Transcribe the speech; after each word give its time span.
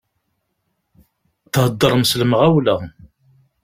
Theddṛem 1.53 2.01
s 2.09 2.11
lemɣawla. 2.19 2.75